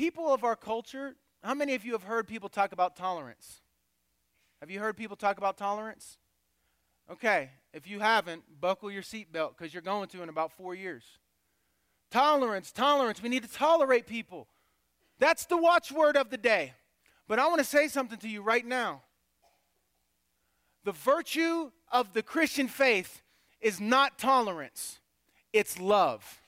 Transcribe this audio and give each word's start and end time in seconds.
people 0.00 0.32
of 0.32 0.44
our 0.44 0.56
culture, 0.56 1.14
how 1.42 1.52
many 1.52 1.74
of 1.74 1.84
you 1.84 1.92
have 1.92 2.04
heard 2.04 2.26
people 2.26 2.48
talk 2.48 2.72
about 2.72 2.96
tolerance? 2.96 3.60
Have 4.62 4.70
you 4.70 4.80
heard 4.80 4.96
people 4.96 5.14
talk 5.14 5.36
about 5.36 5.58
tolerance? 5.58 6.16
Okay, 7.12 7.50
if 7.74 7.86
you 7.86 8.00
haven't, 8.00 8.42
buckle 8.62 8.90
your 8.90 9.02
seatbelt 9.02 9.58
because 9.58 9.74
you're 9.74 9.82
going 9.82 10.08
to 10.08 10.22
in 10.22 10.30
about 10.30 10.52
four 10.52 10.74
years. 10.74 11.04
Tolerance, 12.10 12.72
tolerance. 12.72 13.22
We 13.22 13.28
need 13.28 13.42
to 13.42 13.52
tolerate 13.52 14.06
people. 14.06 14.48
That's 15.18 15.44
the 15.44 15.58
watchword 15.58 16.16
of 16.16 16.30
the 16.30 16.38
day. 16.38 16.72
But 17.28 17.38
I 17.38 17.46
want 17.48 17.58
to 17.58 17.64
say 17.64 17.86
something 17.86 18.18
to 18.20 18.28
you 18.28 18.40
right 18.40 18.64
now. 18.64 19.02
The 20.84 20.92
virtue 20.92 21.72
of 21.92 22.14
the 22.14 22.22
Christian 22.22 22.68
faith 22.68 23.20
is 23.60 23.82
not 23.82 24.18
tolerance, 24.18 24.98
it's 25.52 25.78
love. 25.78 26.40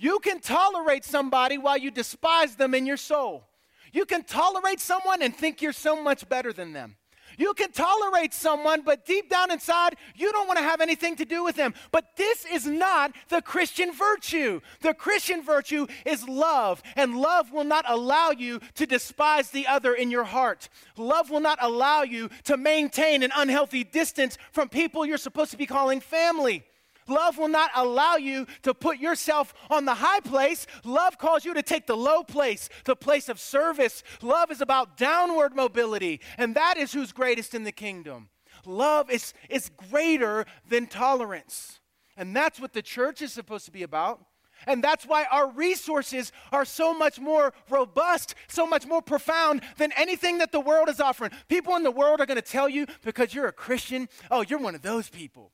You 0.00 0.18
can 0.20 0.40
tolerate 0.40 1.04
somebody 1.04 1.58
while 1.58 1.76
you 1.76 1.90
despise 1.90 2.56
them 2.56 2.74
in 2.74 2.86
your 2.86 2.96
soul. 2.96 3.44
You 3.92 4.06
can 4.06 4.24
tolerate 4.24 4.80
someone 4.80 5.20
and 5.20 5.36
think 5.36 5.60
you're 5.60 5.74
so 5.74 6.02
much 6.02 6.26
better 6.26 6.54
than 6.54 6.72
them. 6.72 6.96
You 7.36 7.52
can 7.52 7.70
tolerate 7.70 8.32
someone, 8.32 8.80
but 8.80 9.04
deep 9.04 9.28
down 9.28 9.50
inside, 9.50 9.96
you 10.16 10.32
don't 10.32 10.46
want 10.46 10.58
to 10.58 10.64
have 10.64 10.80
anything 10.80 11.16
to 11.16 11.26
do 11.26 11.44
with 11.44 11.54
them. 11.54 11.74
But 11.92 12.16
this 12.16 12.46
is 12.46 12.66
not 12.66 13.12
the 13.28 13.42
Christian 13.42 13.92
virtue. 13.92 14.62
The 14.80 14.94
Christian 14.94 15.42
virtue 15.42 15.86
is 16.06 16.26
love, 16.26 16.82
and 16.96 17.20
love 17.20 17.52
will 17.52 17.64
not 17.64 17.84
allow 17.86 18.30
you 18.30 18.60
to 18.76 18.86
despise 18.86 19.50
the 19.50 19.66
other 19.66 19.92
in 19.92 20.10
your 20.10 20.24
heart. 20.24 20.70
Love 20.96 21.28
will 21.28 21.40
not 21.40 21.58
allow 21.60 22.02
you 22.02 22.30
to 22.44 22.56
maintain 22.56 23.22
an 23.22 23.32
unhealthy 23.36 23.84
distance 23.84 24.38
from 24.50 24.70
people 24.70 25.04
you're 25.04 25.18
supposed 25.18 25.50
to 25.50 25.58
be 25.58 25.66
calling 25.66 26.00
family. 26.00 26.64
Love 27.08 27.38
will 27.38 27.48
not 27.48 27.70
allow 27.74 28.16
you 28.16 28.46
to 28.62 28.74
put 28.74 28.98
yourself 28.98 29.54
on 29.68 29.84
the 29.84 29.94
high 29.94 30.20
place. 30.20 30.66
Love 30.84 31.18
calls 31.18 31.44
you 31.44 31.54
to 31.54 31.62
take 31.62 31.86
the 31.86 31.96
low 31.96 32.22
place, 32.22 32.68
the 32.84 32.96
place 32.96 33.28
of 33.28 33.40
service. 33.40 34.02
Love 34.22 34.50
is 34.50 34.60
about 34.60 34.96
downward 34.96 35.54
mobility, 35.54 36.20
and 36.38 36.54
that 36.54 36.76
is 36.76 36.92
who's 36.92 37.12
greatest 37.12 37.54
in 37.54 37.64
the 37.64 37.72
kingdom. 37.72 38.28
Love 38.66 39.10
is, 39.10 39.32
is 39.48 39.70
greater 39.90 40.44
than 40.68 40.86
tolerance. 40.86 41.80
And 42.16 42.36
that's 42.36 42.60
what 42.60 42.72
the 42.72 42.82
church 42.82 43.22
is 43.22 43.32
supposed 43.32 43.64
to 43.64 43.70
be 43.70 43.82
about. 43.82 44.20
And 44.66 44.84
that's 44.84 45.06
why 45.06 45.24
our 45.30 45.50
resources 45.50 46.32
are 46.52 46.66
so 46.66 46.92
much 46.92 47.18
more 47.18 47.54
robust, 47.70 48.34
so 48.48 48.66
much 48.66 48.86
more 48.86 49.00
profound 49.00 49.62
than 49.78 49.90
anything 49.96 50.38
that 50.38 50.52
the 50.52 50.60
world 50.60 50.90
is 50.90 51.00
offering. 51.00 51.30
People 51.48 51.76
in 51.76 51.82
the 51.82 51.90
world 51.90 52.20
are 52.20 52.26
going 52.26 52.36
to 52.36 52.42
tell 52.42 52.68
you 52.68 52.86
because 53.02 53.32
you're 53.32 53.46
a 53.46 53.52
Christian, 53.52 54.08
oh, 54.30 54.42
you're 54.42 54.58
one 54.58 54.74
of 54.74 54.82
those 54.82 55.08
people 55.08 55.52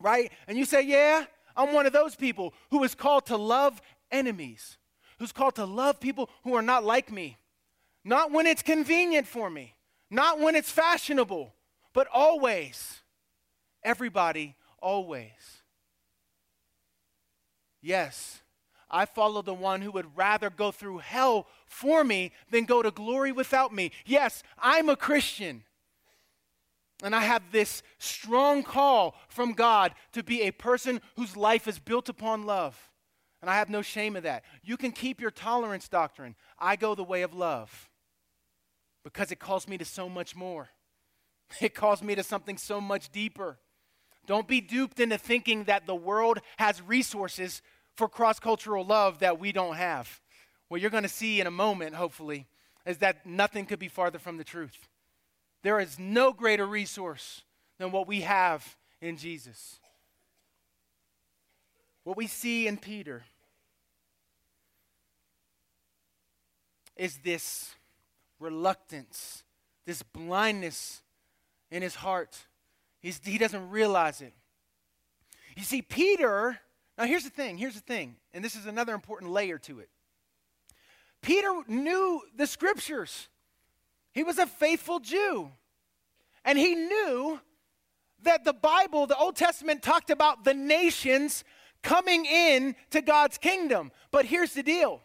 right? 0.00 0.32
And 0.46 0.56
you 0.56 0.64
say, 0.64 0.82
Yeah, 0.82 1.24
I'm 1.56 1.72
one 1.72 1.86
of 1.86 1.92
those 1.92 2.14
people 2.14 2.54
who 2.70 2.84
is 2.84 2.94
called 2.94 3.26
to 3.26 3.36
love 3.36 3.80
enemies, 4.10 4.78
who's 5.18 5.32
called 5.32 5.56
to 5.56 5.64
love 5.64 6.00
people 6.00 6.30
who 6.44 6.54
are 6.54 6.62
not 6.62 6.84
like 6.84 7.10
me. 7.10 7.38
Not 8.04 8.30
when 8.30 8.46
it's 8.46 8.62
convenient 8.62 9.26
for 9.26 9.50
me, 9.50 9.74
not 10.10 10.40
when 10.40 10.54
it's 10.54 10.70
fashionable, 10.70 11.52
but 11.92 12.06
always. 12.12 13.02
Everybody, 13.82 14.54
always. 14.80 15.62
Yes, 17.80 18.40
I 18.90 19.04
follow 19.04 19.42
the 19.42 19.54
one 19.54 19.82
who 19.82 19.90
would 19.92 20.16
rather 20.16 20.50
go 20.50 20.70
through 20.70 20.98
hell 20.98 21.46
for 21.66 22.02
me 22.02 22.32
than 22.50 22.64
go 22.64 22.82
to 22.82 22.90
glory 22.90 23.32
without 23.32 23.72
me. 23.72 23.92
Yes, 24.06 24.42
I'm 24.58 24.88
a 24.88 24.96
Christian. 24.96 25.64
And 27.02 27.14
I 27.14 27.20
have 27.20 27.52
this 27.52 27.82
strong 27.98 28.62
call 28.62 29.14
from 29.28 29.52
God 29.52 29.94
to 30.12 30.22
be 30.22 30.42
a 30.42 30.50
person 30.50 31.00
whose 31.16 31.36
life 31.36 31.68
is 31.68 31.78
built 31.78 32.08
upon 32.08 32.44
love. 32.44 32.90
And 33.40 33.48
I 33.48 33.54
have 33.54 33.70
no 33.70 33.82
shame 33.82 34.16
in 34.16 34.24
that. 34.24 34.44
You 34.64 34.76
can 34.76 34.90
keep 34.90 35.20
your 35.20 35.30
tolerance 35.30 35.88
doctrine. 35.88 36.34
I 36.58 36.74
go 36.74 36.94
the 36.94 37.04
way 37.04 37.22
of 37.22 37.34
love 37.34 37.88
because 39.04 39.30
it 39.30 39.38
calls 39.38 39.68
me 39.68 39.78
to 39.78 39.84
so 39.84 40.08
much 40.08 40.34
more. 40.34 40.68
It 41.62 41.74
calls 41.74 42.02
me 42.02 42.14
to 42.14 42.22
something 42.22 42.58
so 42.58 42.78
much 42.78 43.10
deeper. 43.10 43.58
Don't 44.26 44.46
be 44.46 44.60
duped 44.60 45.00
into 45.00 45.16
thinking 45.16 45.64
that 45.64 45.86
the 45.86 45.94
world 45.94 46.40
has 46.58 46.82
resources 46.82 47.62
for 47.96 48.06
cross 48.06 48.38
cultural 48.38 48.84
love 48.84 49.20
that 49.20 49.40
we 49.40 49.50
don't 49.50 49.76
have. 49.76 50.20
What 50.68 50.82
you're 50.82 50.90
going 50.90 51.04
to 51.04 51.08
see 51.08 51.40
in 51.40 51.46
a 51.46 51.50
moment, 51.50 51.94
hopefully, 51.94 52.46
is 52.84 52.98
that 52.98 53.24
nothing 53.24 53.64
could 53.64 53.78
be 53.78 53.88
farther 53.88 54.18
from 54.18 54.36
the 54.36 54.44
truth. 54.44 54.88
There 55.62 55.80
is 55.80 55.98
no 55.98 56.32
greater 56.32 56.66
resource 56.66 57.42
than 57.78 57.90
what 57.90 58.06
we 58.06 58.22
have 58.22 58.76
in 59.00 59.16
Jesus. 59.16 59.80
What 62.04 62.16
we 62.16 62.26
see 62.26 62.66
in 62.66 62.76
Peter 62.76 63.24
is 66.96 67.18
this 67.18 67.74
reluctance, 68.40 69.44
this 69.84 70.02
blindness 70.02 71.02
in 71.70 71.82
his 71.82 71.94
heart. 71.96 72.36
He's, 73.00 73.20
he 73.22 73.38
doesn't 73.38 73.70
realize 73.70 74.20
it. 74.20 74.32
You 75.56 75.62
see, 75.64 75.82
Peter, 75.82 76.58
now 76.96 77.04
here's 77.04 77.24
the 77.24 77.30
thing, 77.30 77.56
here's 77.58 77.74
the 77.74 77.80
thing, 77.80 78.16
and 78.32 78.44
this 78.44 78.54
is 78.54 78.66
another 78.66 78.94
important 78.94 79.30
layer 79.32 79.58
to 79.58 79.80
it. 79.80 79.88
Peter 81.20 81.52
knew 81.66 82.22
the 82.36 82.46
scriptures. 82.46 83.28
He 84.18 84.24
was 84.24 84.40
a 84.40 84.48
faithful 84.48 84.98
Jew. 84.98 85.48
And 86.44 86.58
he 86.58 86.74
knew 86.74 87.38
that 88.24 88.44
the 88.44 88.52
Bible, 88.52 89.06
the 89.06 89.16
Old 89.16 89.36
Testament, 89.36 89.80
talked 89.80 90.10
about 90.10 90.42
the 90.42 90.54
nations 90.54 91.44
coming 91.84 92.26
in 92.26 92.74
to 92.90 93.00
God's 93.00 93.38
kingdom. 93.38 93.92
But 94.10 94.24
here's 94.24 94.54
the 94.54 94.64
deal 94.64 95.02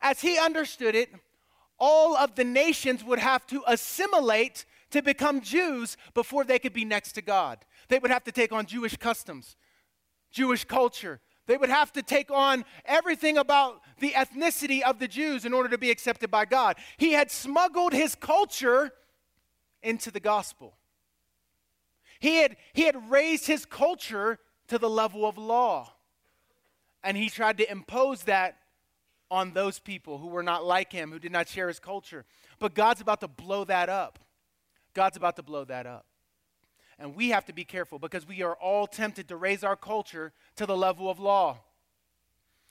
as 0.00 0.20
he 0.20 0.36
understood 0.36 0.96
it, 0.96 1.10
all 1.78 2.16
of 2.16 2.34
the 2.34 2.42
nations 2.42 3.04
would 3.04 3.20
have 3.20 3.46
to 3.46 3.62
assimilate 3.68 4.64
to 4.90 5.00
become 5.00 5.40
Jews 5.40 5.96
before 6.12 6.42
they 6.42 6.58
could 6.58 6.72
be 6.72 6.84
next 6.84 7.12
to 7.12 7.22
God. 7.22 7.64
They 7.86 8.00
would 8.00 8.10
have 8.10 8.24
to 8.24 8.32
take 8.32 8.50
on 8.50 8.66
Jewish 8.66 8.96
customs, 8.96 9.54
Jewish 10.32 10.64
culture. 10.64 11.20
They 11.46 11.56
would 11.56 11.68
have 11.68 11.92
to 11.92 12.02
take 12.02 12.30
on 12.30 12.64
everything 12.84 13.36
about 13.36 13.82
the 13.98 14.10
ethnicity 14.10 14.82
of 14.82 14.98
the 14.98 15.08
Jews 15.08 15.44
in 15.44 15.52
order 15.52 15.68
to 15.68 15.78
be 15.78 15.90
accepted 15.90 16.30
by 16.30 16.46
God. 16.46 16.76
He 16.96 17.12
had 17.12 17.30
smuggled 17.30 17.92
his 17.92 18.14
culture 18.14 18.92
into 19.82 20.10
the 20.10 20.20
gospel. 20.20 20.76
He 22.18 22.36
had, 22.36 22.56
he 22.72 22.82
had 22.84 23.10
raised 23.10 23.46
his 23.46 23.66
culture 23.66 24.38
to 24.68 24.78
the 24.78 24.88
level 24.88 25.26
of 25.26 25.36
law. 25.36 25.92
And 27.02 27.16
he 27.16 27.28
tried 27.28 27.58
to 27.58 27.70
impose 27.70 28.22
that 28.22 28.56
on 29.30 29.52
those 29.52 29.78
people 29.78 30.18
who 30.18 30.28
were 30.28 30.42
not 30.42 30.64
like 30.64 30.92
him, 30.92 31.10
who 31.10 31.18
did 31.18 31.32
not 31.32 31.48
share 31.48 31.68
his 31.68 31.78
culture. 31.78 32.24
But 32.58 32.74
God's 32.74 33.02
about 33.02 33.20
to 33.20 33.28
blow 33.28 33.64
that 33.64 33.90
up. 33.90 34.18
God's 34.94 35.18
about 35.18 35.36
to 35.36 35.42
blow 35.42 35.64
that 35.64 35.86
up. 35.86 36.06
And 36.98 37.14
we 37.14 37.30
have 37.30 37.44
to 37.46 37.52
be 37.52 37.64
careful 37.64 37.98
because 37.98 38.26
we 38.26 38.42
are 38.42 38.54
all 38.54 38.86
tempted 38.86 39.28
to 39.28 39.36
raise 39.36 39.64
our 39.64 39.76
culture 39.76 40.32
to 40.56 40.66
the 40.66 40.76
level 40.76 41.10
of 41.10 41.18
law. 41.18 41.58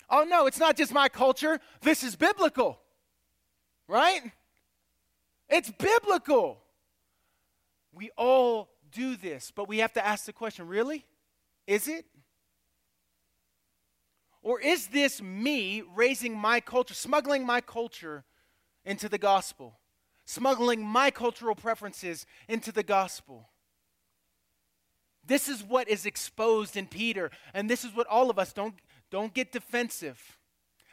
Oh, 0.09 0.23
no, 0.23 0.45
it's 0.45 0.59
not 0.59 0.77
just 0.77 0.93
my 0.93 1.09
culture. 1.09 1.59
This 1.81 2.03
is 2.03 2.15
biblical, 2.15 2.79
right? 3.87 4.21
It's 5.49 5.71
biblical. 5.71 6.59
We 7.91 8.11
all 8.17 8.69
do 8.91 9.15
this, 9.15 9.51
but 9.53 9.67
we 9.67 9.79
have 9.79 9.93
to 9.93 10.05
ask 10.05 10.25
the 10.25 10.33
question 10.33 10.67
really? 10.67 11.05
Is 11.67 11.87
it? 11.87 12.05
Or 14.41 14.59
is 14.59 14.87
this 14.87 15.21
me 15.21 15.83
raising 15.95 16.37
my 16.37 16.59
culture, 16.59 16.93
smuggling 16.93 17.45
my 17.45 17.61
culture 17.61 18.25
into 18.83 19.07
the 19.07 19.17
gospel, 19.17 19.79
smuggling 20.25 20.85
my 20.85 21.11
cultural 21.11 21.55
preferences 21.55 22.25
into 22.49 22.71
the 22.71 22.83
gospel? 22.83 23.49
This 25.25 25.47
is 25.47 25.63
what 25.63 25.87
is 25.87 26.05
exposed 26.05 26.75
in 26.75 26.87
Peter, 26.87 27.31
and 27.53 27.69
this 27.69 27.85
is 27.85 27.95
what 27.95 28.07
all 28.07 28.29
of 28.29 28.37
us 28.37 28.53
don't 28.53 28.75
don't 29.09 29.33
get 29.33 29.51
defensive. 29.51 30.19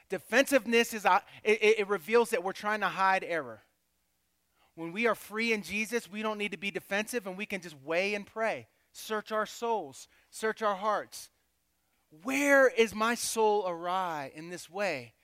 Defensiveness 0.08 0.92
is 0.92 1.06
uh, 1.06 1.20
it, 1.42 1.78
it 1.78 1.88
reveals 1.88 2.30
that 2.30 2.44
we're 2.44 2.52
trying 2.52 2.80
to 2.80 2.88
hide 2.88 3.24
error. 3.24 3.62
When 4.74 4.92
we 4.92 5.06
are 5.06 5.14
free 5.14 5.52
in 5.52 5.62
Jesus, 5.62 6.10
we 6.10 6.22
don't 6.22 6.38
need 6.38 6.52
to 6.52 6.58
be 6.58 6.70
defensive 6.70 7.26
and 7.26 7.36
we 7.36 7.46
can 7.46 7.60
just 7.60 7.76
weigh 7.84 8.14
and 8.14 8.26
pray. 8.26 8.68
Search 8.92 9.32
our 9.32 9.46
souls, 9.46 10.08
search 10.30 10.62
our 10.62 10.74
hearts. 10.74 11.30
Where 12.22 12.68
is 12.68 12.94
my 12.94 13.14
soul 13.14 13.64
awry 13.66 14.32
in 14.34 14.50
this 14.50 14.68
way? 14.68 15.14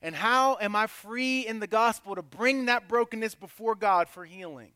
And 0.00 0.16
how 0.16 0.58
am 0.60 0.74
I 0.74 0.88
free 0.88 1.46
in 1.46 1.60
the 1.60 1.68
gospel 1.68 2.16
to 2.16 2.22
bring 2.22 2.66
that 2.66 2.88
brokenness 2.88 3.36
before 3.36 3.76
God 3.76 4.08
for 4.08 4.24
healing? 4.24 4.72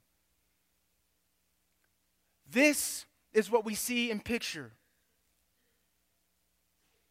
This 2.48 3.04
is 3.36 3.50
what 3.50 3.64
we 3.64 3.74
see 3.74 4.10
in 4.10 4.18
picture. 4.18 4.72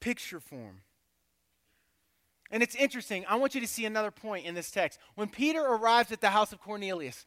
Picture 0.01 0.39
form. 0.39 0.81
And 2.49 2.63
it's 2.63 2.75
interesting. 2.75 3.25
I 3.29 3.35
want 3.35 3.53
you 3.53 3.61
to 3.61 3.67
see 3.67 3.85
another 3.85 4.11
point 4.11 4.45
in 4.45 4.55
this 4.55 4.71
text. 4.71 4.99
When 5.13 5.27
Peter 5.27 5.61
arrives 5.61 6.11
at 6.11 6.21
the 6.21 6.29
house 6.29 6.51
of 6.51 6.59
Cornelius, 6.59 7.25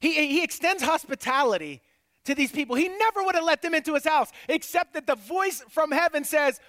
he, 0.00 0.26
he 0.26 0.42
extends 0.42 0.82
hospitality 0.82 1.82
to 2.24 2.34
these 2.34 2.50
people. 2.50 2.76
He 2.76 2.88
never 2.88 3.22
would 3.22 3.34
have 3.34 3.44
let 3.44 3.60
them 3.60 3.74
into 3.74 3.94
his 3.94 4.06
house, 4.06 4.32
except 4.48 4.94
that 4.94 5.06
the 5.06 5.16
voice 5.16 5.62
from 5.68 5.90
heaven 5.90 6.24
says, 6.24 6.60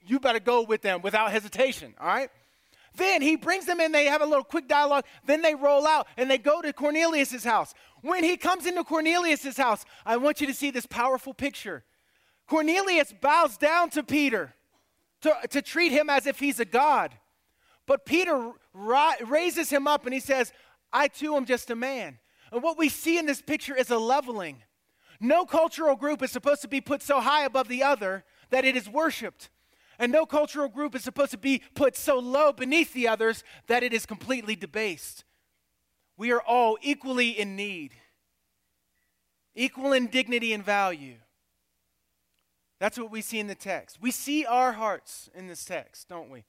You 0.00 0.20
better 0.20 0.40
go 0.40 0.62
with 0.62 0.82
them 0.82 1.02
without 1.02 1.32
hesitation, 1.32 1.94
all 2.00 2.06
right? 2.06 2.30
Then 2.96 3.22
he 3.22 3.36
brings 3.36 3.66
them 3.66 3.80
in, 3.80 3.92
they 3.92 4.06
have 4.06 4.22
a 4.22 4.26
little 4.26 4.44
quick 4.44 4.66
dialogue, 4.66 5.04
then 5.24 5.42
they 5.42 5.54
roll 5.54 5.86
out 5.86 6.06
and 6.16 6.30
they 6.30 6.38
go 6.38 6.60
to 6.60 6.72
Cornelius' 6.72 7.44
house. 7.44 7.74
When 8.02 8.24
he 8.24 8.36
comes 8.36 8.66
into 8.66 8.82
Cornelius' 8.84 9.56
house, 9.56 9.84
I 10.04 10.16
want 10.16 10.40
you 10.40 10.46
to 10.46 10.54
see 10.54 10.70
this 10.70 10.86
powerful 10.86 11.34
picture. 11.34 11.84
Cornelius 12.46 13.12
bows 13.12 13.56
down 13.56 13.90
to 13.90 14.02
Peter 14.02 14.54
to, 15.20 15.34
to 15.50 15.62
treat 15.62 15.92
him 15.92 16.10
as 16.10 16.26
if 16.26 16.38
he's 16.38 16.58
a 16.58 16.64
god. 16.64 17.14
But 17.86 18.04
Peter 18.04 18.52
ri- 18.72 19.24
raises 19.24 19.70
him 19.70 19.86
up 19.86 20.04
and 20.04 20.14
he 20.14 20.20
says, 20.20 20.52
I 20.92 21.08
too 21.08 21.36
am 21.36 21.44
just 21.44 21.70
a 21.70 21.76
man. 21.76 22.18
And 22.52 22.62
what 22.62 22.78
we 22.78 22.88
see 22.88 23.18
in 23.18 23.26
this 23.26 23.42
picture 23.42 23.76
is 23.76 23.90
a 23.90 23.98
leveling. 23.98 24.62
No 25.20 25.44
cultural 25.44 25.94
group 25.96 26.22
is 26.22 26.32
supposed 26.32 26.62
to 26.62 26.68
be 26.68 26.80
put 26.80 27.02
so 27.02 27.20
high 27.20 27.44
above 27.44 27.68
the 27.68 27.82
other 27.82 28.24
that 28.50 28.64
it 28.64 28.76
is 28.76 28.88
worshiped. 28.88 29.50
And 30.00 30.10
no 30.10 30.24
cultural 30.24 30.68
group 30.68 30.94
is 30.94 31.04
supposed 31.04 31.30
to 31.32 31.38
be 31.38 31.62
put 31.74 31.94
so 31.94 32.18
low 32.18 32.52
beneath 32.52 32.94
the 32.94 33.06
others 33.06 33.44
that 33.66 33.82
it 33.82 33.92
is 33.92 34.06
completely 34.06 34.56
debased. 34.56 35.24
We 36.16 36.32
are 36.32 36.40
all 36.40 36.78
equally 36.80 37.38
in 37.38 37.54
need, 37.54 37.92
equal 39.54 39.92
in 39.92 40.06
dignity 40.06 40.54
and 40.54 40.64
value. 40.64 41.16
That's 42.78 42.98
what 42.98 43.10
we 43.10 43.20
see 43.20 43.40
in 43.40 43.46
the 43.46 43.54
text. 43.54 43.98
We 44.00 44.10
see 44.10 44.46
our 44.46 44.72
hearts 44.72 45.28
in 45.34 45.48
this 45.48 45.66
text, 45.66 46.08
don't 46.08 46.30
we? 46.30 46.44